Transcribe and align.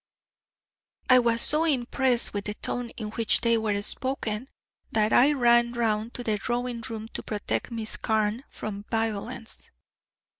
"I 1.11 1.19
was 1.19 1.43
so 1.43 1.63
impressed 1.63 2.33
with 2.33 2.45
the 2.45 2.55
tone 2.55 2.89
in 2.97 3.11
which 3.11 3.41
they 3.41 3.55
were 3.55 3.79
spoken 3.83 4.47
that 4.91 5.13
I 5.13 5.31
ran 5.33 5.73
round 5.73 6.15
to 6.15 6.23
the 6.23 6.39
drawing 6.39 6.81
room 6.89 7.07
to 7.09 7.21
protect 7.21 7.69
Miss 7.69 7.97
Carne 7.97 8.43
from 8.49 8.85
violence." 8.89 9.69